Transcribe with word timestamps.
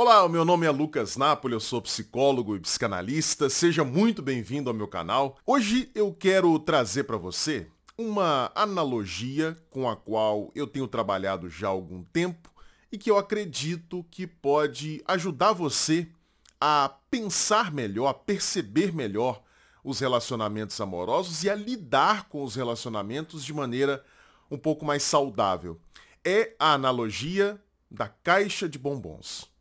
Olá, 0.00 0.28
meu 0.28 0.44
nome 0.44 0.64
é 0.64 0.70
Lucas 0.70 1.16
Napoli, 1.16 1.54
eu 1.54 1.58
sou 1.58 1.82
psicólogo 1.82 2.54
e 2.54 2.60
psicanalista. 2.60 3.50
Seja 3.50 3.82
muito 3.82 4.22
bem-vindo 4.22 4.70
ao 4.70 4.76
meu 4.76 4.86
canal. 4.86 5.36
Hoje 5.44 5.90
eu 5.92 6.14
quero 6.14 6.56
trazer 6.60 7.02
para 7.02 7.16
você 7.16 7.66
uma 7.98 8.48
analogia 8.54 9.56
com 9.68 9.90
a 9.90 9.96
qual 9.96 10.52
eu 10.54 10.68
tenho 10.68 10.86
trabalhado 10.86 11.50
já 11.50 11.66
há 11.66 11.70
algum 11.70 12.04
tempo 12.04 12.48
e 12.92 12.96
que 12.96 13.10
eu 13.10 13.18
acredito 13.18 14.06
que 14.08 14.24
pode 14.24 15.02
ajudar 15.04 15.52
você 15.52 16.06
a 16.60 16.94
pensar 17.10 17.72
melhor, 17.72 18.06
a 18.06 18.14
perceber 18.14 18.94
melhor 18.94 19.42
os 19.82 19.98
relacionamentos 19.98 20.80
amorosos 20.80 21.42
e 21.42 21.50
a 21.50 21.56
lidar 21.56 22.28
com 22.28 22.44
os 22.44 22.54
relacionamentos 22.54 23.44
de 23.44 23.52
maneira 23.52 24.04
um 24.48 24.56
pouco 24.56 24.86
mais 24.86 25.02
saudável. 25.02 25.76
É 26.24 26.54
a 26.56 26.74
analogia 26.74 27.60
da 27.90 28.06
caixa 28.06 28.68
de 28.68 28.78
bombons. 28.78 29.57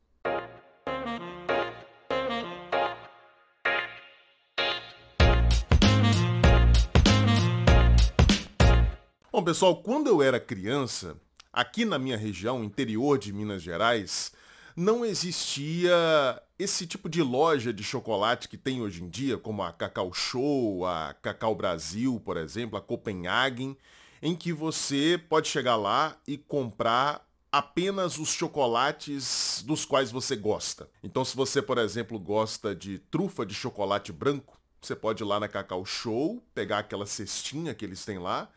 Bom, 9.37 9.43
pessoal, 9.43 9.75
quando 9.75 10.07
eu 10.07 10.19
era 10.19 10.39
criança, 10.39 11.15
aqui 11.53 11.85
na 11.85 11.99
minha 11.99 12.17
região, 12.17 12.63
interior 12.63 13.19
de 13.19 13.31
Minas 13.31 13.61
Gerais, 13.61 14.31
não 14.75 15.05
existia 15.05 15.93
esse 16.57 16.87
tipo 16.87 17.07
de 17.07 17.21
loja 17.21 17.71
de 17.71 17.83
chocolate 17.83 18.49
que 18.49 18.57
tem 18.57 18.81
hoje 18.81 19.03
em 19.03 19.07
dia, 19.07 19.37
como 19.37 19.61
a 19.61 19.71
Cacau 19.71 20.11
Show, 20.11 20.87
a 20.87 21.13
Cacau 21.21 21.53
Brasil, 21.53 22.19
por 22.25 22.35
exemplo, 22.35 22.79
a 22.79 22.81
Copenhagen, 22.81 23.77
em 24.23 24.35
que 24.35 24.51
você 24.51 25.21
pode 25.29 25.49
chegar 25.49 25.75
lá 25.75 26.17
e 26.27 26.35
comprar 26.35 27.23
apenas 27.51 28.17
os 28.17 28.29
chocolates 28.29 29.63
dos 29.67 29.85
quais 29.85 30.09
você 30.09 30.35
gosta. 30.35 30.89
Então, 31.03 31.23
se 31.23 31.35
você, 31.35 31.61
por 31.61 31.77
exemplo, 31.77 32.17
gosta 32.17 32.73
de 32.73 32.97
trufa 32.97 33.45
de 33.45 33.53
chocolate 33.53 34.11
branco, 34.11 34.57
você 34.81 34.95
pode 34.95 35.21
ir 35.21 35.27
lá 35.27 35.39
na 35.39 35.47
Cacau 35.47 35.85
Show, 35.85 36.43
pegar 36.55 36.79
aquela 36.79 37.05
cestinha 37.05 37.75
que 37.75 37.85
eles 37.85 38.03
têm 38.03 38.17
lá 38.17 38.49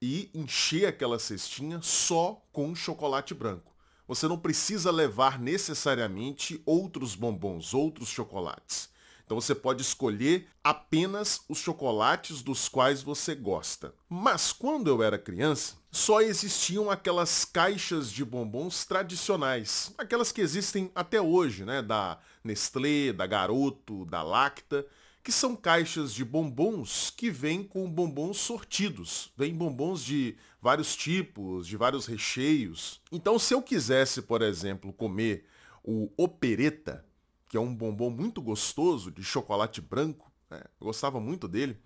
e 0.00 0.30
encher 0.34 0.86
aquela 0.86 1.18
cestinha 1.18 1.80
só 1.82 2.42
com 2.52 2.74
chocolate 2.74 3.34
branco. 3.34 3.72
Você 4.06 4.26
não 4.26 4.38
precisa 4.38 4.90
levar 4.90 5.38
necessariamente 5.38 6.62
outros 6.64 7.14
bombons, 7.14 7.74
outros 7.74 8.08
chocolates. 8.08 8.88
Então 9.28 9.38
você 9.38 9.54
pode 9.54 9.82
escolher 9.82 10.48
apenas 10.64 11.42
os 11.46 11.58
chocolates 11.58 12.40
dos 12.40 12.66
quais 12.66 13.02
você 13.02 13.34
gosta. 13.34 13.92
Mas 14.08 14.54
quando 14.54 14.88
eu 14.88 15.02
era 15.02 15.18
criança, 15.18 15.74
só 15.92 16.22
existiam 16.22 16.90
aquelas 16.90 17.44
caixas 17.44 18.10
de 18.10 18.24
bombons 18.24 18.86
tradicionais, 18.86 19.92
aquelas 19.98 20.32
que 20.32 20.40
existem 20.40 20.90
até 20.94 21.20
hoje, 21.20 21.66
né, 21.66 21.82
da 21.82 22.18
Nestlé, 22.42 23.12
da 23.12 23.26
Garoto, 23.26 24.06
da 24.06 24.22
Lacta, 24.22 24.86
que 25.28 25.32
são 25.32 25.54
caixas 25.54 26.14
de 26.14 26.24
bombons 26.24 27.10
que 27.10 27.30
vêm 27.30 27.62
com 27.62 27.86
bombons 27.86 28.38
sortidos. 28.38 29.30
Vêm 29.36 29.54
bombons 29.54 30.02
de 30.02 30.38
vários 30.58 30.96
tipos, 30.96 31.66
de 31.66 31.76
vários 31.76 32.06
recheios. 32.06 32.98
Então, 33.12 33.38
se 33.38 33.52
eu 33.52 33.60
quisesse, 33.60 34.22
por 34.22 34.40
exemplo, 34.40 34.90
comer 34.90 35.44
o 35.84 36.10
opereta, 36.16 37.04
que 37.46 37.58
é 37.58 37.60
um 37.60 37.74
bombom 37.74 38.08
muito 38.08 38.40
gostoso 38.40 39.10
de 39.10 39.22
chocolate 39.22 39.82
branco, 39.82 40.32
né? 40.48 40.62
eu 40.80 40.86
gostava 40.86 41.20
muito 41.20 41.46
dele. 41.46 41.78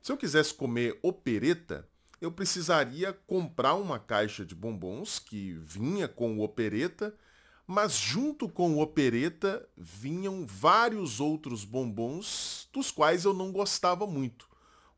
Se 0.00 0.10
eu 0.10 0.16
quisesse 0.16 0.54
comer 0.54 0.98
opereta, 1.02 1.86
eu 2.18 2.32
precisaria 2.32 3.12
comprar 3.12 3.74
uma 3.74 3.98
caixa 3.98 4.42
de 4.42 4.54
bombons 4.54 5.18
que 5.18 5.52
vinha 5.52 6.08
com 6.08 6.38
o 6.38 6.42
opereta 6.42 7.14
mas 7.70 7.94
junto 7.94 8.48
com 8.48 8.74
o 8.74 8.82
opereta 8.82 9.64
vinham 9.76 10.44
vários 10.44 11.20
outros 11.20 11.64
bombons 11.64 12.68
dos 12.72 12.90
quais 12.90 13.24
eu 13.24 13.32
não 13.32 13.52
gostava 13.52 14.08
muito. 14.08 14.48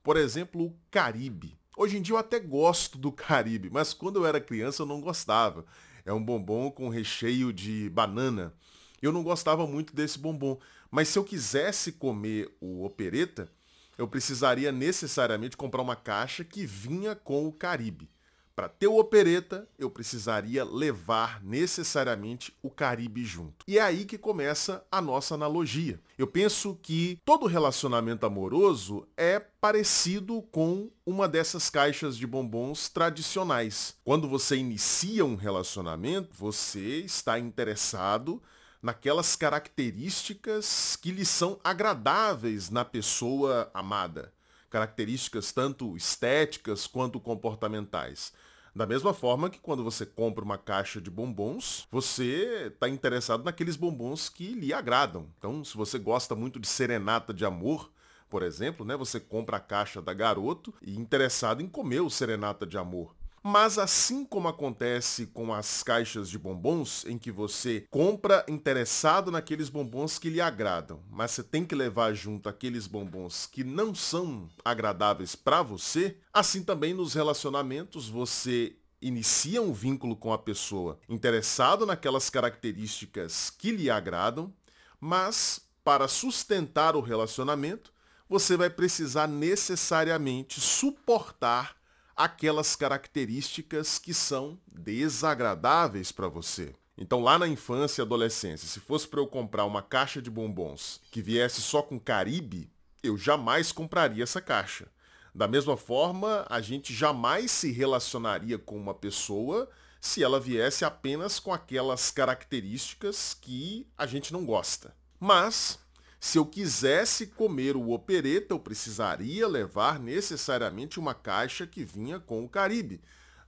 Por 0.02 0.16
exemplo, 0.16 0.64
o 0.64 0.76
Caribe. 0.90 1.54
Hoje 1.76 1.98
em 1.98 2.02
dia 2.02 2.14
eu 2.14 2.18
até 2.18 2.40
gosto 2.40 2.96
do 2.96 3.12
Caribe, 3.12 3.68
mas 3.68 3.92
quando 3.92 4.16
eu 4.16 4.24
era 4.24 4.40
criança 4.40 4.80
eu 4.80 4.86
não 4.86 5.02
gostava. 5.02 5.66
É 6.02 6.14
um 6.14 6.24
bombom 6.24 6.70
com 6.70 6.88
recheio 6.88 7.52
de 7.52 7.90
banana. 7.90 8.54
Eu 9.02 9.12
não 9.12 9.22
gostava 9.22 9.66
muito 9.66 9.94
desse 9.94 10.18
bombom, 10.18 10.58
mas 10.90 11.08
se 11.08 11.18
eu 11.18 11.24
quisesse 11.24 11.92
comer 11.92 12.56
o 12.58 12.86
opereta, 12.86 13.52
eu 13.98 14.08
precisaria 14.08 14.72
necessariamente 14.72 15.58
comprar 15.58 15.82
uma 15.82 15.94
caixa 15.94 16.42
que 16.42 16.64
vinha 16.64 17.14
com 17.14 17.46
o 17.46 17.52
Caribe. 17.52 18.08
Para 18.54 18.68
ter 18.68 18.86
o 18.86 18.98
opereta, 18.98 19.66
eu 19.78 19.88
precisaria 19.88 20.62
levar 20.62 21.42
necessariamente 21.42 22.54
o 22.62 22.68
Caribe 22.68 23.24
junto. 23.24 23.64
E 23.66 23.78
é 23.78 23.82
aí 23.82 24.04
que 24.04 24.18
começa 24.18 24.84
a 24.92 25.00
nossa 25.00 25.34
analogia. 25.34 25.98
Eu 26.18 26.26
penso 26.26 26.78
que 26.82 27.18
todo 27.24 27.46
relacionamento 27.46 28.26
amoroso 28.26 29.08
é 29.16 29.40
parecido 29.40 30.42
com 30.52 30.90
uma 31.06 31.26
dessas 31.26 31.70
caixas 31.70 32.14
de 32.14 32.26
bombons 32.26 32.90
tradicionais. 32.90 33.94
Quando 34.04 34.28
você 34.28 34.56
inicia 34.56 35.24
um 35.24 35.34
relacionamento, 35.34 36.28
você 36.36 36.98
está 36.98 37.38
interessado 37.38 38.42
naquelas 38.82 39.34
características 39.34 40.96
que 41.00 41.10
lhe 41.10 41.24
são 41.24 41.58
agradáveis 41.64 42.68
na 42.68 42.84
pessoa 42.84 43.70
amada 43.72 44.30
características 44.72 45.52
tanto 45.52 45.94
estéticas 45.98 46.86
quanto 46.86 47.20
comportamentais. 47.20 48.32
Da 48.74 48.86
mesma 48.86 49.12
forma 49.12 49.50
que 49.50 49.60
quando 49.60 49.84
você 49.84 50.06
compra 50.06 50.42
uma 50.42 50.56
caixa 50.56 50.98
de 50.98 51.10
bombons, 51.10 51.86
você 51.90 52.70
está 52.72 52.88
interessado 52.88 53.44
naqueles 53.44 53.76
bombons 53.76 54.30
que 54.30 54.54
lhe 54.54 54.72
agradam. 54.72 55.28
Então, 55.38 55.62
se 55.62 55.76
você 55.76 55.98
gosta 55.98 56.34
muito 56.34 56.58
de 56.58 56.66
serenata 56.66 57.34
de 57.34 57.44
amor, 57.44 57.92
por 58.30 58.42
exemplo, 58.42 58.86
né, 58.86 58.96
você 58.96 59.20
compra 59.20 59.58
a 59.58 59.60
caixa 59.60 60.00
da 60.00 60.14
Garoto 60.14 60.72
e 60.80 60.98
interessado 60.98 61.60
em 61.60 61.68
comer 61.68 62.00
o 62.00 62.08
serenata 62.08 62.66
de 62.66 62.78
amor. 62.78 63.14
Mas 63.42 63.76
assim 63.76 64.24
como 64.24 64.46
acontece 64.46 65.26
com 65.26 65.52
as 65.52 65.82
caixas 65.82 66.30
de 66.30 66.38
bombons, 66.38 67.04
em 67.06 67.18
que 67.18 67.32
você 67.32 67.84
compra 67.90 68.44
interessado 68.48 69.32
naqueles 69.32 69.68
bombons 69.68 70.16
que 70.16 70.30
lhe 70.30 70.40
agradam, 70.40 71.00
mas 71.10 71.32
você 71.32 71.42
tem 71.42 71.64
que 71.64 71.74
levar 71.74 72.14
junto 72.14 72.48
aqueles 72.48 72.86
bombons 72.86 73.46
que 73.46 73.64
não 73.64 73.92
são 73.92 74.48
agradáveis 74.64 75.34
para 75.34 75.60
você, 75.60 76.16
assim 76.32 76.62
também 76.62 76.94
nos 76.94 77.14
relacionamentos 77.14 78.08
você 78.08 78.76
inicia 79.00 79.60
um 79.60 79.72
vínculo 79.72 80.14
com 80.14 80.32
a 80.32 80.38
pessoa 80.38 81.00
interessado 81.08 81.84
naquelas 81.84 82.30
características 82.30 83.50
que 83.50 83.72
lhe 83.72 83.90
agradam, 83.90 84.54
mas 85.00 85.60
para 85.82 86.06
sustentar 86.06 86.94
o 86.94 87.00
relacionamento, 87.00 87.92
você 88.28 88.56
vai 88.56 88.70
precisar 88.70 89.26
necessariamente 89.26 90.60
suportar 90.60 91.81
aquelas 92.16 92.76
características 92.76 93.98
que 93.98 94.12
são 94.12 94.58
desagradáveis 94.66 96.12
para 96.12 96.28
você. 96.28 96.74
Então 96.96 97.20
lá 97.20 97.38
na 97.38 97.48
infância 97.48 98.02
e 98.02 98.04
adolescência, 98.04 98.68
se 98.68 98.78
fosse 98.78 99.08
para 99.08 99.20
eu 99.20 99.26
comprar 99.26 99.64
uma 99.64 99.82
caixa 99.82 100.20
de 100.20 100.30
bombons 100.30 101.00
que 101.10 101.22
viesse 101.22 101.60
só 101.60 101.82
com 101.82 101.98
Caribe, 101.98 102.70
eu 103.02 103.16
jamais 103.16 103.72
compraria 103.72 104.22
essa 104.22 104.40
caixa. 104.40 104.86
Da 105.34 105.48
mesma 105.48 105.76
forma, 105.76 106.46
a 106.48 106.60
gente 106.60 106.92
jamais 106.92 107.50
se 107.50 107.72
relacionaria 107.72 108.58
com 108.58 108.76
uma 108.76 108.92
pessoa 108.92 109.68
se 110.00 110.22
ela 110.22 110.38
viesse 110.38 110.84
apenas 110.84 111.38
com 111.38 111.52
aquelas 111.52 112.10
características 112.10 113.34
que 113.40 113.86
a 113.96 114.04
gente 114.04 114.32
não 114.32 114.44
gosta. 114.44 114.94
Mas 115.18 115.78
se 116.24 116.38
eu 116.38 116.46
quisesse 116.46 117.26
comer 117.26 117.76
o 117.76 117.90
opereta, 117.90 118.54
eu 118.54 118.58
precisaria 118.60 119.44
levar 119.48 119.98
necessariamente 119.98 121.00
uma 121.00 121.14
caixa 121.14 121.66
que 121.66 121.84
vinha 121.84 122.20
com 122.20 122.44
o 122.44 122.48
Caribe. 122.48 123.00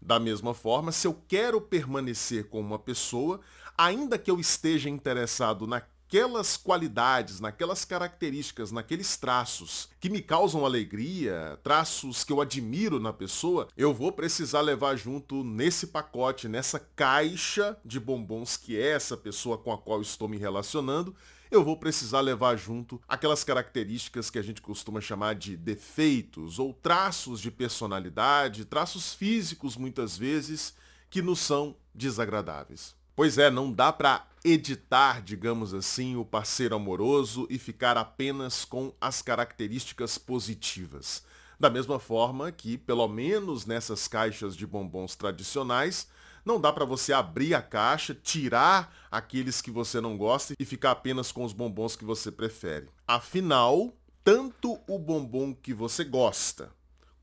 Da 0.02 0.18
mesma 0.18 0.52
forma, 0.52 0.90
se 0.90 1.06
eu 1.06 1.16
quero 1.28 1.60
permanecer 1.60 2.48
com 2.48 2.58
uma 2.58 2.76
pessoa, 2.76 3.40
ainda 3.78 4.18
que 4.18 4.28
eu 4.28 4.40
esteja 4.40 4.90
interessado 4.90 5.68
naquelas 5.68 6.56
qualidades, 6.56 7.38
naquelas 7.38 7.84
características, 7.84 8.72
naqueles 8.72 9.16
traços 9.16 9.88
que 10.00 10.10
me 10.10 10.20
causam 10.20 10.66
alegria, 10.66 11.56
traços 11.62 12.24
que 12.24 12.32
eu 12.32 12.40
admiro 12.40 12.98
na 12.98 13.12
pessoa, 13.12 13.68
eu 13.76 13.94
vou 13.94 14.10
precisar 14.10 14.62
levar 14.62 14.96
junto 14.96 15.44
nesse 15.44 15.86
pacote, 15.86 16.48
nessa 16.48 16.80
caixa 16.80 17.78
de 17.84 18.00
bombons 18.00 18.56
que 18.56 18.76
é 18.76 18.90
essa 18.90 19.16
pessoa 19.16 19.56
com 19.56 19.72
a 19.72 19.78
qual 19.78 20.02
estou 20.02 20.26
me 20.26 20.38
relacionando, 20.38 21.14
eu 21.54 21.64
vou 21.64 21.76
precisar 21.76 22.20
levar 22.20 22.56
junto 22.56 23.00
aquelas 23.06 23.44
características 23.44 24.28
que 24.28 24.38
a 24.38 24.42
gente 24.42 24.60
costuma 24.60 25.00
chamar 25.00 25.34
de 25.34 25.56
defeitos 25.56 26.58
ou 26.58 26.72
traços 26.72 27.40
de 27.40 27.50
personalidade, 27.50 28.64
traços 28.64 29.14
físicos 29.14 29.76
muitas 29.76 30.18
vezes, 30.18 30.74
que 31.08 31.22
nos 31.22 31.38
são 31.38 31.76
desagradáveis. 31.94 32.94
Pois 33.14 33.38
é, 33.38 33.50
não 33.50 33.70
dá 33.70 33.92
para 33.92 34.26
editar, 34.44 35.22
digamos 35.22 35.72
assim, 35.72 36.16
o 36.16 36.24
parceiro 36.24 36.74
amoroso 36.74 37.46
e 37.48 37.56
ficar 37.56 37.96
apenas 37.96 38.64
com 38.64 38.92
as 39.00 39.22
características 39.22 40.18
positivas. 40.18 41.22
Da 41.58 41.70
mesma 41.70 42.00
forma 42.00 42.50
que, 42.50 42.76
pelo 42.76 43.06
menos 43.06 43.64
nessas 43.64 44.08
caixas 44.08 44.56
de 44.56 44.66
bombons 44.66 45.14
tradicionais, 45.14 46.08
Não 46.44 46.60
dá 46.60 46.72
para 46.72 46.84
você 46.84 47.12
abrir 47.12 47.54
a 47.54 47.62
caixa, 47.62 48.14
tirar 48.14 48.94
aqueles 49.10 49.62
que 49.62 49.70
você 49.70 50.00
não 50.00 50.16
gosta 50.16 50.54
e 50.58 50.64
ficar 50.64 50.90
apenas 50.90 51.32
com 51.32 51.44
os 51.44 51.52
bombons 51.52 51.96
que 51.96 52.04
você 52.04 52.30
prefere. 52.30 52.88
Afinal, 53.06 53.92
tanto 54.22 54.78
o 54.86 54.98
bombom 54.98 55.54
que 55.54 55.72
você 55.72 56.04
gosta 56.04 56.70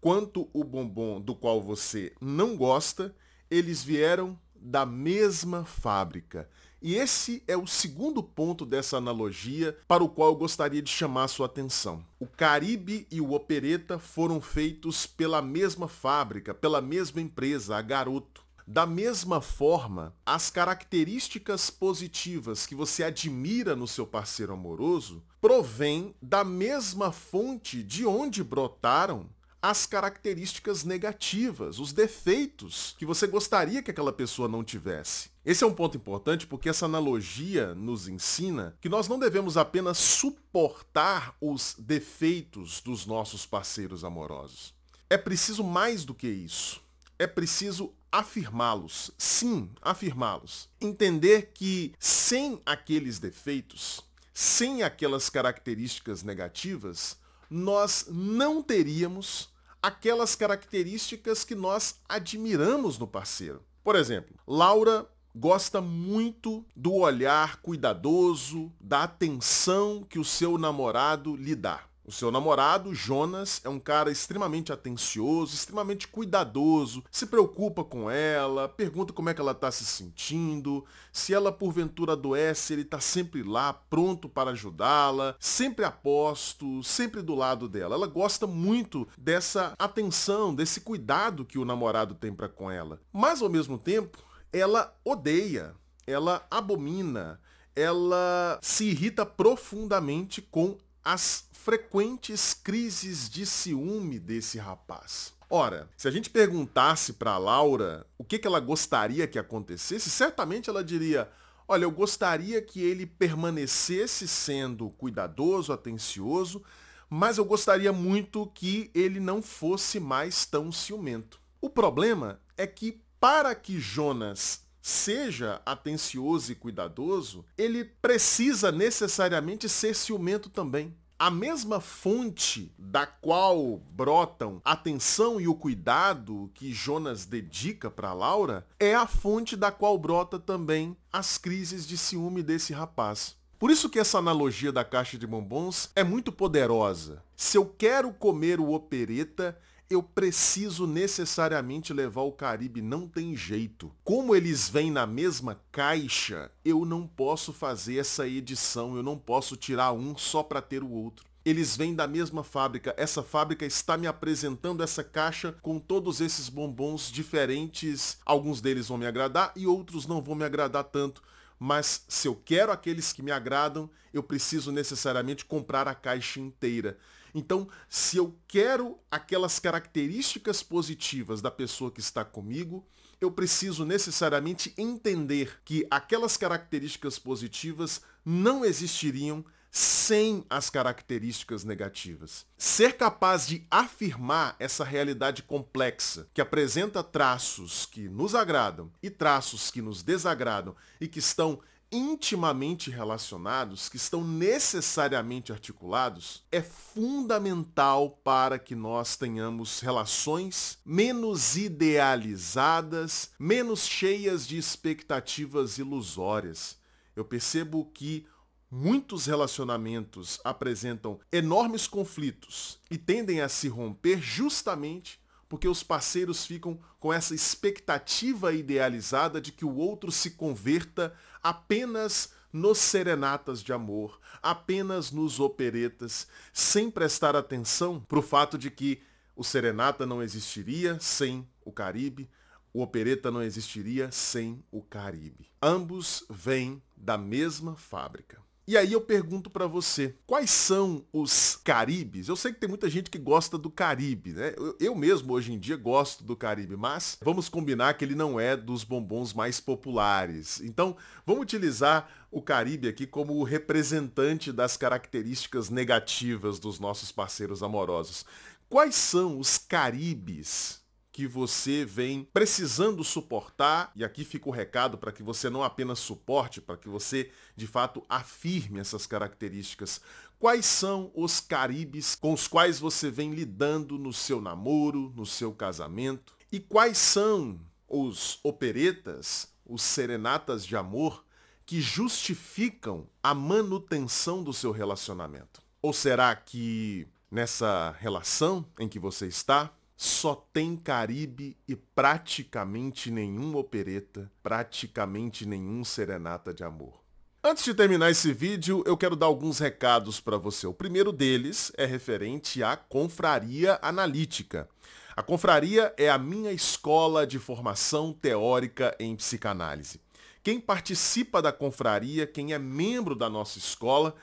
quanto 0.01 0.49
o 0.51 0.63
bombom 0.63 1.21
do 1.21 1.35
qual 1.35 1.61
você 1.61 2.11
não 2.19 2.57
gosta, 2.57 3.15
eles 3.49 3.83
vieram 3.83 4.37
da 4.55 4.85
mesma 4.85 5.63
fábrica. 5.63 6.49
E 6.81 6.95
esse 6.95 7.43
é 7.47 7.55
o 7.55 7.67
segundo 7.67 8.23
ponto 8.23 8.65
dessa 8.65 8.97
analogia 8.97 9.77
para 9.87 10.03
o 10.03 10.09
qual 10.09 10.29
eu 10.29 10.35
gostaria 10.35 10.81
de 10.81 10.89
chamar 10.89 11.27
sua 11.27 11.45
atenção. 11.45 12.03
O 12.19 12.25
Caribe 12.25 13.07
e 13.11 13.21
o 13.21 13.33
Opereta 13.33 13.99
foram 13.99 14.41
feitos 14.41 15.05
pela 15.05 15.43
mesma 15.43 15.87
fábrica, 15.87 16.55
pela 16.55 16.81
mesma 16.81 17.21
empresa, 17.21 17.77
a 17.77 17.81
Garoto. 17.83 18.43
Da 18.71 18.85
mesma 18.85 19.41
forma, 19.41 20.15
as 20.25 20.49
características 20.49 21.69
positivas 21.69 22.65
que 22.65 22.73
você 22.73 23.03
admira 23.03 23.75
no 23.75 23.85
seu 23.85 24.07
parceiro 24.07 24.53
amoroso 24.53 25.21
provêm 25.41 26.15
da 26.21 26.45
mesma 26.45 27.11
fonte 27.11 27.83
de 27.83 28.05
onde 28.05 28.41
brotaram 28.41 29.29
as 29.61 29.85
características 29.85 30.85
negativas, 30.85 31.79
os 31.79 31.91
defeitos 31.91 32.95
que 32.97 33.05
você 33.05 33.27
gostaria 33.27 33.83
que 33.83 33.91
aquela 33.91 34.13
pessoa 34.13 34.47
não 34.47 34.63
tivesse. 34.63 35.29
Esse 35.43 35.65
é 35.65 35.67
um 35.67 35.73
ponto 35.73 35.97
importante 35.97 36.47
porque 36.47 36.69
essa 36.69 36.85
analogia 36.85 37.75
nos 37.75 38.07
ensina 38.07 38.77
que 38.79 38.87
nós 38.87 39.05
não 39.05 39.19
devemos 39.19 39.57
apenas 39.57 39.97
suportar 39.97 41.35
os 41.41 41.75
defeitos 41.77 42.79
dos 42.79 43.05
nossos 43.05 43.45
parceiros 43.45 44.05
amorosos. 44.05 44.73
É 45.09 45.17
preciso 45.17 45.61
mais 45.61 46.05
do 46.05 46.13
que 46.13 46.29
isso. 46.29 46.81
É 47.19 47.27
preciso 47.27 47.93
afirmá-los. 48.11 49.11
Sim, 49.17 49.69
afirmá-los. 49.81 50.69
Entender 50.79 51.51
que 51.53 51.93
sem 51.99 52.61
aqueles 52.65 53.19
defeitos, 53.19 54.01
sem 54.33 54.83
aquelas 54.83 55.29
características 55.29 56.23
negativas, 56.23 57.17
nós 57.49 58.05
não 58.09 58.61
teríamos 58.61 59.49
aquelas 59.81 60.35
características 60.35 61.43
que 61.43 61.55
nós 61.55 61.95
admiramos 62.07 62.99
no 62.99 63.07
parceiro. 63.07 63.63
Por 63.83 63.95
exemplo, 63.95 64.35
Laura 64.45 65.07
gosta 65.35 65.81
muito 65.81 66.65
do 66.75 66.93
olhar 66.93 67.61
cuidadoso, 67.61 68.71
da 68.79 69.03
atenção 69.03 70.05
que 70.07 70.19
o 70.19 70.25
seu 70.25 70.57
namorado 70.57 71.35
lhe 71.35 71.55
dá. 71.55 71.83
O 72.11 72.13
seu 72.13 72.29
namorado, 72.29 72.93
Jonas, 72.93 73.61
é 73.63 73.69
um 73.69 73.79
cara 73.79 74.11
extremamente 74.11 74.73
atencioso, 74.73 75.55
extremamente 75.55 76.09
cuidadoso, 76.09 77.05
se 77.09 77.25
preocupa 77.25 77.85
com 77.85 78.11
ela, 78.11 78.67
pergunta 78.67 79.13
como 79.13 79.29
é 79.29 79.33
que 79.33 79.39
ela 79.39 79.53
está 79.53 79.71
se 79.71 79.85
sentindo, 79.85 80.83
se 81.13 81.33
ela 81.33 81.53
porventura 81.53 82.11
adoece, 82.11 82.73
ele 82.73 82.81
está 82.81 82.99
sempre 82.99 83.41
lá, 83.43 83.71
pronto 83.71 84.27
para 84.27 84.51
ajudá-la, 84.51 85.37
sempre 85.39 85.85
aposto, 85.85 86.83
sempre 86.83 87.21
do 87.21 87.33
lado 87.33 87.69
dela. 87.69 87.95
Ela 87.95 88.07
gosta 88.07 88.45
muito 88.45 89.07
dessa 89.17 89.73
atenção, 89.79 90.53
desse 90.53 90.81
cuidado 90.81 91.45
que 91.45 91.57
o 91.57 91.63
namorado 91.63 92.13
tem 92.13 92.33
para 92.33 92.49
com 92.49 92.69
ela. 92.69 92.99
Mas 93.13 93.41
ao 93.41 93.47
mesmo 93.47 93.77
tempo, 93.77 94.17
ela 94.51 94.93
odeia, 95.05 95.73
ela 96.05 96.45
abomina, 96.51 97.39
ela 97.73 98.59
se 98.61 98.89
irrita 98.89 99.25
profundamente 99.25 100.41
com 100.41 100.77
as 101.03 101.45
frequentes 101.53 102.53
crises 102.53 103.29
de 103.29 103.45
ciúme 103.45 104.19
desse 104.19 104.57
rapaz. 104.57 105.33
Ora, 105.49 105.89
se 105.97 106.07
a 106.07 106.11
gente 106.11 106.29
perguntasse 106.29 107.13
para 107.13 107.37
Laura 107.37 108.05
o 108.17 108.23
que, 108.23 108.39
que 108.39 108.47
ela 108.47 108.59
gostaria 108.59 109.27
que 109.27 109.37
acontecesse, 109.37 110.09
certamente 110.09 110.69
ela 110.69 110.83
diria: 110.83 111.29
Olha, 111.67 111.83
eu 111.83 111.91
gostaria 111.91 112.61
que 112.61 112.81
ele 112.81 113.05
permanecesse 113.05 114.27
sendo 114.27 114.89
cuidadoso, 114.91 115.73
atencioso, 115.73 116.63
mas 117.09 117.37
eu 117.37 117.45
gostaria 117.45 117.91
muito 117.91 118.47
que 118.55 118.89
ele 118.93 119.19
não 119.19 119.41
fosse 119.41 119.99
mais 119.99 120.45
tão 120.45 120.71
ciumento. 120.71 121.41
O 121.59 121.69
problema 121.69 122.39
é 122.57 122.65
que 122.65 123.01
para 123.19 123.53
que 123.53 123.79
Jonas 123.79 124.65
seja 124.81 125.61
atencioso 125.65 126.51
e 126.51 126.55
cuidadoso, 126.55 127.45
ele 127.57 127.85
precisa 127.85 128.71
necessariamente 128.71 129.69
ser 129.69 129.95
ciumento 129.95 130.49
também. 130.49 130.95
A 131.19 131.29
mesma 131.29 131.79
fonte 131.79 132.73
da 132.79 133.05
qual 133.05 133.77
brotam 133.91 134.59
a 134.65 134.71
atenção 134.71 135.39
e 135.39 135.47
o 135.47 135.53
cuidado 135.53 136.49
que 136.55 136.73
Jonas 136.73 137.27
dedica 137.27 137.91
para 137.91 138.11
Laura 138.11 138.65
é 138.79 138.95
a 138.95 139.05
fonte 139.05 139.55
da 139.55 139.71
qual 139.71 139.99
brota 139.99 140.39
também 140.39 140.97
as 141.13 141.37
crises 141.37 141.85
de 141.85 141.95
ciúme 141.95 142.41
desse 142.41 142.73
rapaz. 142.73 143.35
Por 143.59 143.69
isso 143.69 143.87
que 143.87 143.99
essa 143.99 144.17
analogia 144.17 144.71
da 144.71 144.83
caixa 144.83 145.15
de 145.15 145.27
bombons 145.27 145.91
é 145.95 146.03
muito 146.03 146.31
poderosa. 146.31 147.23
Se 147.35 147.55
eu 147.55 147.67
quero 147.67 148.11
comer 148.11 148.59
o 148.59 148.71
opereta, 148.71 149.55
eu 149.91 150.01
preciso 150.01 150.87
necessariamente 150.87 151.93
levar 151.93 152.21
o 152.21 152.31
Caribe, 152.31 152.81
não 152.81 153.07
tem 153.07 153.35
jeito. 153.35 153.91
Como 154.03 154.33
eles 154.33 154.69
vêm 154.69 154.89
na 154.89 155.05
mesma 155.05 155.61
caixa, 155.69 156.49
eu 156.63 156.85
não 156.85 157.05
posso 157.05 157.51
fazer 157.51 157.97
essa 157.97 158.25
edição, 158.25 158.95
eu 158.95 159.03
não 159.03 159.17
posso 159.17 159.57
tirar 159.57 159.91
um 159.91 160.15
só 160.15 160.41
para 160.41 160.61
ter 160.61 160.81
o 160.81 160.89
outro. 160.89 161.25
Eles 161.43 161.75
vêm 161.75 161.93
da 161.93 162.07
mesma 162.07 162.43
fábrica. 162.43 162.93
Essa 162.97 163.21
fábrica 163.21 163.65
está 163.65 163.97
me 163.97 164.07
apresentando 164.07 164.81
essa 164.81 165.03
caixa 165.03 165.55
com 165.61 165.77
todos 165.77 166.21
esses 166.21 166.47
bombons 166.47 167.11
diferentes. 167.11 168.17
Alguns 168.25 168.61
deles 168.61 168.87
vão 168.87 168.97
me 168.97 169.07
agradar 169.07 169.51
e 169.55 169.67
outros 169.67 170.07
não 170.07 170.21
vão 170.21 170.35
me 170.35 170.45
agradar 170.45 170.85
tanto 170.85 171.21
mas 171.63 172.03
se 172.07 172.27
eu 172.27 172.33
quero 172.43 172.71
aqueles 172.71 173.13
que 173.13 173.21
me 173.21 173.31
agradam, 173.31 173.87
eu 174.11 174.23
preciso 174.23 174.71
necessariamente 174.71 175.45
comprar 175.45 175.87
a 175.87 175.93
caixa 175.93 176.39
inteira. 176.39 176.97
Então, 177.33 177.67
se 177.89 178.17
eu 178.17 178.35
quero 178.47 178.97
aquelas 179.09 179.59
características 179.59 180.61
positivas 180.61 181.41
da 181.41 181.51
pessoa 181.51 181.91
que 181.91 181.99
está 181.99 182.25
comigo, 182.25 182.85
eu 183.19 183.31
preciso 183.31 183.85
necessariamente 183.85 184.73
entender 184.77 185.59
que 185.63 185.85
aquelas 185.91 186.37
características 186.37 187.19
positivas 187.19 188.01
não 188.25 188.65
existiriam 188.65 189.45
sem 189.71 190.45
as 190.49 190.69
características 190.69 191.63
negativas. 191.63 192.45
Ser 192.57 192.97
capaz 192.97 193.47
de 193.47 193.65
afirmar 193.71 194.55
essa 194.59 194.83
realidade 194.83 195.43
complexa, 195.43 196.27
que 196.33 196.41
apresenta 196.41 197.01
traços 197.01 197.85
que 197.85 198.09
nos 198.09 198.35
agradam 198.35 198.91
e 199.01 199.09
traços 199.09 199.71
que 199.71 199.81
nos 199.81 200.03
desagradam 200.03 200.75
e 200.99 201.07
que 201.07 201.19
estão 201.19 201.61
intimamente 201.91 202.89
relacionados, 202.89 203.89
que 203.89 203.97
estão 203.97 204.23
necessariamente 204.23 205.51
articulados, 205.51 206.43
é 206.51 206.61
fundamental 206.61 208.11
para 208.23 208.57
que 208.57 208.73
nós 208.73 209.17
tenhamos 209.17 209.81
relações 209.81 210.79
menos 210.85 211.57
idealizadas, 211.57 213.31
menos 213.37 213.85
cheias 213.85 214.47
de 214.47 214.57
expectativas 214.57 215.77
ilusórias. 215.77 216.77
Eu 217.15 217.25
percebo 217.25 217.85
que 217.93 218.25
muitos 218.69 219.25
relacionamentos 219.25 220.39
apresentam 220.45 221.19
enormes 221.29 221.87
conflitos 221.87 222.79
e 222.89 222.97
tendem 222.97 223.41
a 223.41 223.49
se 223.49 223.67
romper 223.67 224.21
justamente 224.21 225.20
porque 225.51 225.67
os 225.67 225.83
parceiros 225.83 226.45
ficam 226.45 226.79
com 226.97 227.11
essa 227.11 227.35
expectativa 227.35 228.53
idealizada 228.53 229.41
de 229.41 229.51
que 229.51 229.65
o 229.65 229.75
outro 229.75 230.09
se 230.09 230.31
converta 230.31 231.13
apenas 231.43 232.31
nos 232.53 232.77
serenatas 232.77 233.61
de 233.61 233.73
amor, 233.73 234.17
apenas 234.41 235.11
nos 235.11 235.41
operetas, 235.41 236.25
sem 236.53 236.89
prestar 236.89 237.35
atenção 237.35 237.99
para 237.99 238.17
o 238.17 238.21
fato 238.21 238.57
de 238.57 238.71
que 238.71 239.03
o 239.35 239.43
serenata 239.43 240.05
não 240.05 240.23
existiria 240.23 240.97
sem 241.01 241.45
o 241.65 241.71
Caribe, 241.73 242.29
o 242.73 242.81
opereta 242.81 243.29
não 243.29 243.43
existiria 243.43 244.09
sem 244.09 244.63
o 244.71 244.81
Caribe. 244.81 245.51
Ambos 245.61 246.23
vêm 246.29 246.81
da 246.95 247.17
mesma 247.17 247.75
fábrica. 247.75 248.41
E 248.67 248.77
aí 248.77 248.93
eu 248.93 249.01
pergunto 249.01 249.49
para 249.49 249.65
você, 249.65 250.15
quais 250.25 250.51
são 250.51 251.03
os 251.11 251.55
Caribes? 251.55 252.27
Eu 252.27 252.35
sei 252.35 252.53
que 252.53 252.59
tem 252.59 252.69
muita 252.69 252.89
gente 252.89 253.09
que 253.09 253.17
gosta 253.17 253.57
do 253.57 253.71
Caribe, 253.71 254.33
né? 254.33 254.53
Eu, 254.55 254.77
eu, 254.79 254.95
mesmo 254.95 255.33
hoje 255.33 255.51
em 255.51 255.59
dia 255.59 255.75
gosto 255.75 256.23
do 256.23 256.35
Caribe, 256.35 256.77
mas 256.77 257.17
vamos 257.23 257.49
combinar 257.49 257.95
que 257.95 258.05
ele 258.05 258.13
não 258.13 258.39
é 258.39 258.55
dos 258.55 258.83
bombons 258.83 259.33
mais 259.33 259.59
populares. 259.59 260.61
Então, 260.61 260.95
vamos 261.25 261.41
utilizar 261.41 262.07
o 262.29 262.41
Caribe 262.41 262.87
aqui 262.87 263.07
como 263.07 263.33
o 263.33 263.43
representante 263.43 264.51
das 264.51 264.77
características 264.77 265.69
negativas 265.69 266.59
dos 266.59 266.79
nossos 266.79 267.11
parceiros 267.11 267.63
amorosos. 267.63 268.25
Quais 268.69 268.95
são 268.95 269.39
os 269.39 269.57
Caribes 269.57 270.80
que 271.11 271.27
você 271.27 271.83
vem 271.83 272.23
precisando 272.33 273.03
suportar, 273.03 273.91
e 273.95 274.03
aqui 274.03 274.23
fica 274.23 274.47
o 274.47 274.51
recado 274.51 274.97
para 274.97 275.11
que 275.11 275.21
você 275.21 275.49
não 275.49 275.63
apenas 275.63 275.99
suporte, 275.99 276.61
para 276.61 276.77
que 276.77 276.87
você 276.87 277.29
de 277.55 277.67
fato 277.67 278.03
afirme 278.07 278.79
essas 278.79 279.05
características. 279.05 279.99
Quais 280.39 280.65
são 280.65 281.11
os 281.13 281.39
caribes 281.39 282.15
com 282.15 282.33
os 282.33 282.47
quais 282.47 282.79
você 282.79 283.11
vem 283.11 283.33
lidando 283.33 283.97
no 283.97 284.13
seu 284.13 284.41
namoro, 284.41 285.13
no 285.15 285.25
seu 285.25 285.53
casamento? 285.53 286.35
E 286.51 286.59
quais 286.59 286.97
são 286.97 287.59
os 287.87 288.39
operetas, 288.43 289.53
os 289.65 289.81
serenatas 289.81 290.65
de 290.65 290.75
amor, 290.75 291.25
que 291.65 291.79
justificam 291.81 293.07
a 293.21 293.33
manutenção 293.33 294.43
do 294.43 294.53
seu 294.53 294.71
relacionamento? 294.71 295.61
Ou 295.81 295.93
será 295.93 296.35
que 296.35 297.07
nessa 297.29 297.95
relação 297.99 298.65
em 298.79 298.89
que 298.89 298.99
você 298.99 299.27
está, 299.27 299.71
só 300.03 300.33
tem 300.51 300.75
Caribe 300.75 301.55
e 301.67 301.75
praticamente 301.75 303.11
nenhum 303.11 303.55
opereta, 303.55 304.31
praticamente 304.41 305.45
nenhum 305.45 305.83
serenata 305.83 306.51
de 306.51 306.63
amor. 306.63 306.99
Antes 307.43 307.63
de 307.63 307.75
terminar 307.75 308.09
esse 308.09 308.33
vídeo, 308.33 308.83
eu 308.87 308.97
quero 308.97 309.15
dar 309.15 309.27
alguns 309.27 309.59
recados 309.59 310.19
para 310.19 310.37
você. 310.37 310.65
O 310.65 310.73
primeiro 310.73 311.11
deles 311.11 311.71
é 311.77 311.85
referente 311.85 312.63
à 312.63 312.75
Confraria 312.75 313.77
Analítica. 313.79 314.67
A 315.15 315.21
Confraria 315.21 315.93
é 315.95 316.09
a 316.09 316.17
minha 316.17 316.51
escola 316.51 317.27
de 317.27 317.37
formação 317.37 318.11
teórica 318.11 318.95
em 318.99 319.15
psicanálise. 319.15 320.01
Quem 320.41 320.59
participa 320.59 321.43
da 321.43 321.51
confraria, 321.51 322.25
quem 322.25 322.53
é 322.53 322.57
membro 322.57 323.13
da 323.13 323.29
nossa 323.29 323.59
escola, 323.59 324.15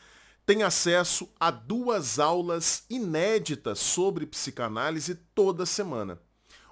tem 0.49 0.63
acesso 0.63 1.29
a 1.39 1.51
duas 1.51 2.19
aulas 2.19 2.83
inéditas 2.89 3.79
sobre 3.81 4.25
psicanálise 4.25 5.15
toda 5.35 5.67
semana. 5.67 6.19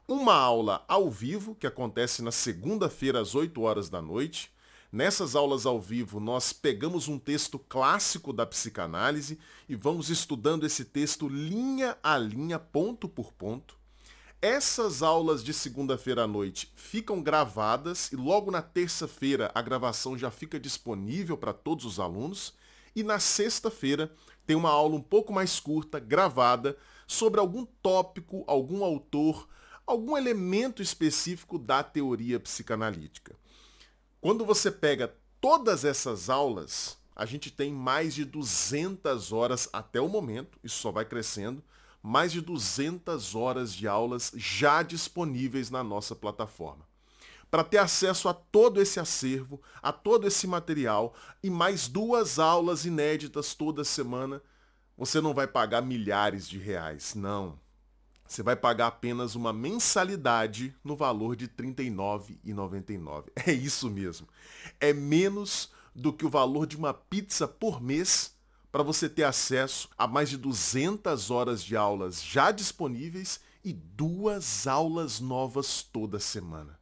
Uma 0.09 0.33
aula 0.33 0.83
ao 0.89 1.11
vivo, 1.11 1.55
que 1.55 1.67
acontece 1.67 2.23
na 2.23 2.33
segunda-feira 2.33 3.21
às 3.21 3.35
8 3.35 3.61
horas 3.61 3.91
da 3.91 4.01
noite. 4.01 4.51
Nessas 4.91 5.37
aulas 5.37 5.67
ao 5.67 5.79
vivo, 5.79 6.19
nós 6.19 6.55
pegamos 6.55 7.07
um 7.07 7.19
texto 7.19 7.59
clássico 7.59 8.33
da 8.33 8.47
psicanálise 8.47 9.39
e 9.69 9.77
vamos 9.77 10.09
estudando 10.09 10.65
esse 10.65 10.83
texto 10.83 11.29
linha 11.29 11.99
a 12.03 12.17
linha, 12.17 12.59
ponto 12.59 13.07
por 13.07 13.31
ponto. 13.31 13.77
Essas 14.41 15.03
aulas 15.03 15.45
de 15.45 15.53
segunda-feira 15.53 16.25
à 16.25 16.27
noite 16.27 16.73
ficam 16.75 17.21
gravadas 17.21 18.11
e 18.11 18.17
logo 18.17 18.51
na 18.51 18.63
terça-feira 18.63 19.51
a 19.55 19.61
gravação 19.61 20.17
já 20.17 20.31
fica 20.31 20.59
disponível 20.59 21.37
para 21.37 21.53
todos 21.53 21.85
os 21.85 22.01
alunos. 22.01 22.55
E 22.97 23.03
na 23.03 23.21
sexta-feira 23.21 24.11
tem 24.47 24.57
uma 24.57 24.71
aula 24.71 24.97
um 24.97 25.03
pouco 25.03 25.31
mais 25.31 25.61
curta, 25.61 26.01
gravada, 26.01 26.79
sobre 27.07 27.39
algum 27.39 27.67
tópico, 27.67 28.43
algum 28.47 28.83
autor, 28.83 29.47
algum 29.87 30.17
elemento 30.17 30.81
específico 30.81 31.59
da 31.59 31.83
teoria 31.83 32.41
psicanalítica. 32.41 33.37
Quando 34.19 34.47
você 34.47 34.71
pega 34.71 35.15
todas 35.43 35.85
essas 35.85 36.31
aulas, 36.31 36.97
a 37.15 37.27
gente 37.27 37.51
tem 37.51 37.71
mais 37.71 38.15
de 38.15 38.25
200 38.25 39.31
horas 39.31 39.69
até 39.75 40.01
o 40.01 40.09
momento, 40.09 40.59
isso 40.65 40.79
só 40.79 40.91
vai 40.91 41.05
crescendo, 41.05 41.63
mais 42.03 42.33
de 42.33 42.41
200 42.41 43.35
horas 43.35 43.75
de 43.75 43.87
aulas 43.87 44.33
já 44.35 44.83
disponíveis 44.83 45.69
na 45.69 45.85
nossa 45.85 46.15
plataforma 46.15 46.87
para 47.51 47.65
ter 47.65 47.79
acesso 47.79 48.29
a 48.29 48.35
todo 48.35 48.81
esse 48.81 48.99
acervo, 48.99 49.61
a 49.83 49.93
todo 49.93 50.27
esse 50.27 50.47
material 50.47 51.15
e 51.43 51.51
mais 51.51 51.89
duas 51.89 52.39
aulas 52.39 52.85
inéditas 52.85 53.55
toda 53.55 53.85
semana, 53.85 54.43
você 54.97 55.21
não 55.21 55.35
vai 55.35 55.47
pagar 55.47 55.83
milhares 55.83 56.49
de 56.49 56.59
reais, 56.59 57.15
não. 57.15 57.59
Você 58.27 58.43
vai 58.43 58.57
pagar 58.57 58.89
apenas 58.89 59.37
uma 59.37 59.53
mensalidade 59.53 60.75
no 60.83 60.97
valor 60.97 61.37
de 61.37 61.45
R$ 61.45 61.53
39,99. 61.57 63.27
É 63.47 63.53
isso 63.53 63.89
mesmo. 63.89 64.27
É 64.81 64.93
menos 64.93 65.71
do 65.95 66.13
que 66.13 66.27
o 66.27 66.31
valor 66.31 66.67
de 66.67 66.77
uma 66.77 66.93
pizza 66.93 67.47
por 67.47 67.81
mês 67.81 68.35
para 68.73 68.83
você 68.83 69.09
ter 69.09 69.23
acesso 69.23 69.89
a 69.97 70.07
mais 70.07 70.29
de 70.29 70.37
200 70.37 71.31
horas 71.31 71.63
de 71.63 71.77
aulas 71.77 72.23
já 72.23 72.51
disponíveis 72.51 73.41
e 73.65 73.73
duas 73.73 74.67
aulas 74.67 75.21
novas 75.21 75.83
toda 75.83 76.19
semana 76.19 76.76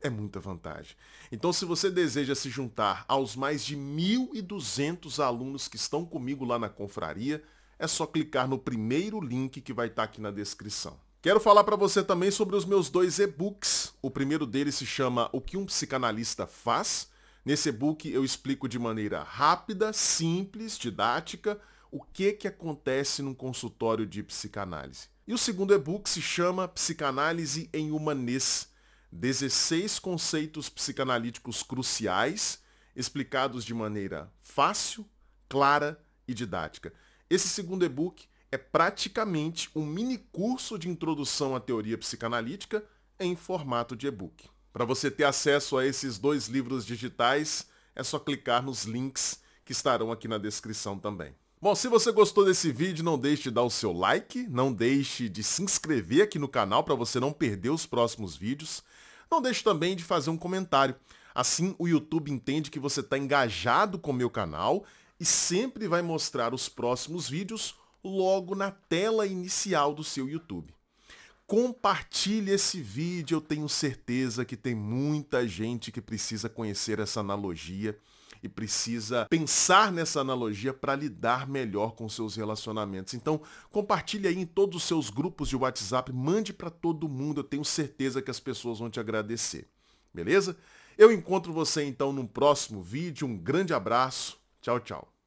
é 0.00 0.10
muita 0.10 0.40
vantagem. 0.40 0.96
Então, 1.30 1.52
se 1.52 1.64
você 1.64 1.90
deseja 1.90 2.34
se 2.34 2.48
juntar 2.48 3.04
aos 3.06 3.36
mais 3.36 3.64
de 3.64 3.76
1.200 3.76 5.22
alunos 5.22 5.68
que 5.68 5.76
estão 5.76 6.04
comigo 6.04 6.44
lá 6.44 6.58
na 6.58 6.68
confraria, 6.68 7.42
é 7.78 7.86
só 7.86 8.06
clicar 8.06 8.48
no 8.48 8.58
primeiro 8.58 9.20
link 9.20 9.60
que 9.60 9.72
vai 9.72 9.88
estar 9.88 10.04
aqui 10.04 10.20
na 10.20 10.30
descrição. 10.30 10.98
Quero 11.22 11.38
falar 11.38 11.64
para 11.64 11.76
você 11.76 12.02
também 12.02 12.30
sobre 12.30 12.56
os 12.56 12.64
meus 12.64 12.88
dois 12.88 13.18
e-books. 13.18 13.92
O 14.00 14.10
primeiro 14.10 14.46
deles 14.46 14.76
se 14.76 14.86
chama 14.86 15.28
O 15.32 15.40
que 15.40 15.56
um 15.56 15.66
psicanalista 15.66 16.46
faz. 16.46 17.08
Nesse 17.44 17.68
e-book 17.68 18.10
eu 18.10 18.24
explico 18.24 18.68
de 18.68 18.78
maneira 18.78 19.22
rápida, 19.22 19.92
simples, 19.92 20.78
didática, 20.78 21.60
o 21.90 22.02
que, 22.02 22.32
que 22.32 22.48
acontece 22.48 23.20
num 23.20 23.34
consultório 23.34 24.06
de 24.06 24.22
psicanálise. 24.22 25.08
E 25.26 25.34
o 25.34 25.38
segundo 25.38 25.74
e-book 25.74 26.08
se 26.08 26.22
chama 26.22 26.68
Psicanálise 26.68 27.68
em 27.72 27.92
Humanês 27.92 28.69
16 29.12 29.98
conceitos 29.98 30.68
psicanalíticos 30.68 31.62
cruciais, 31.62 32.62
explicados 32.94 33.64
de 33.64 33.74
maneira 33.74 34.32
fácil, 34.40 35.08
clara 35.48 36.02
e 36.26 36.34
didática. 36.34 36.92
Esse 37.28 37.48
segundo 37.48 37.84
e-book 37.84 38.28
é 38.52 38.58
praticamente 38.58 39.70
um 39.74 39.84
mini 39.84 40.18
curso 40.18 40.78
de 40.78 40.88
introdução 40.88 41.54
à 41.54 41.60
teoria 41.60 41.98
psicanalítica 41.98 42.84
em 43.18 43.36
formato 43.36 43.96
de 43.96 44.06
e-book. 44.06 44.48
Para 44.72 44.84
você 44.84 45.10
ter 45.10 45.24
acesso 45.24 45.76
a 45.76 45.84
esses 45.84 46.18
dois 46.18 46.46
livros 46.46 46.86
digitais, 46.86 47.66
é 47.94 48.02
só 48.02 48.18
clicar 48.18 48.62
nos 48.62 48.84
links 48.84 49.40
que 49.64 49.72
estarão 49.72 50.10
aqui 50.10 50.26
na 50.26 50.38
descrição 50.38 50.98
também. 50.98 51.34
Bom, 51.62 51.74
se 51.74 51.88
você 51.88 52.10
gostou 52.10 52.46
desse 52.46 52.72
vídeo, 52.72 53.04
não 53.04 53.18
deixe 53.18 53.42
de 53.42 53.50
dar 53.50 53.64
o 53.64 53.70
seu 53.70 53.92
like, 53.92 54.46
não 54.48 54.72
deixe 54.72 55.28
de 55.28 55.44
se 55.44 55.62
inscrever 55.62 56.22
aqui 56.22 56.38
no 56.38 56.48
canal 56.48 56.82
para 56.82 56.94
você 56.94 57.20
não 57.20 57.34
perder 57.34 57.68
os 57.68 57.84
próximos 57.84 58.34
vídeos. 58.34 58.82
Não 59.30 59.42
deixe 59.42 59.62
também 59.62 59.94
de 59.94 60.02
fazer 60.02 60.30
um 60.30 60.38
comentário. 60.38 60.96
Assim 61.34 61.76
o 61.78 61.86
YouTube 61.86 62.32
entende 62.32 62.70
que 62.70 62.78
você 62.78 63.00
está 63.00 63.18
engajado 63.18 63.98
com 63.98 64.10
o 64.10 64.14
meu 64.14 64.30
canal 64.30 64.86
e 65.20 65.24
sempre 65.26 65.86
vai 65.86 66.00
mostrar 66.00 66.54
os 66.54 66.66
próximos 66.66 67.28
vídeos 67.28 67.74
logo 68.02 68.54
na 68.54 68.70
tela 68.70 69.26
inicial 69.26 69.92
do 69.92 70.02
seu 70.02 70.26
YouTube. 70.26 70.72
Compartilhe 71.46 72.52
esse 72.52 72.80
vídeo, 72.80 73.36
eu 73.36 73.40
tenho 73.42 73.68
certeza 73.68 74.46
que 74.46 74.56
tem 74.56 74.74
muita 74.74 75.46
gente 75.46 75.92
que 75.92 76.00
precisa 76.00 76.48
conhecer 76.48 76.98
essa 76.98 77.20
analogia 77.20 77.98
e 78.42 78.48
precisa 78.48 79.26
pensar 79.28 79.92
nessa 79.92 80.20
analogia 80.20 80.72
para 80.72 80.96
lidar 80.96 81.48
melhor 81.48 81.92
com 81.92 82.08
seus 82.08 82.36
relacionamentos. 82.36 83.14
Então, 83.14 83.40
compartilhe 83.70 84.28
aí 84.28 84.38
em 84.38 84.46
todos 84.46 84.76
os 84.76 84.82
seus 84.84 85.10
grupos 85.10 85.48
de 85.48 85.56
WhatsApp, 85.56 86.12
mande 86.12 86.52
para 86.52 86.70
todo 86.70 87.08
mundo, 87.08 87.40
eu 87.40 87.44
tenho 87.44 87.64
certeza 87.64 88.22
que 88.22 88.30
as 88.30 88.40
pessoas 88.40 88.78
vão 88.78 88.90
te 88.90 89.00
agradecer. 89.00 89.68
Beleza? 90.12 90.56
Eu 90.98 91.12
encontro 91.12 91.52
você 91.52 91.84
então 91.84 92.12
no 92.12 92.26
próximo 92.26 92.82
vídeo. 92.82 93.26
Um 93.26 93.36
grande 93.36 93.72
abraço. 93.72 94.38
Tchau, 94.60 94.80
tchau. 94.80 95.19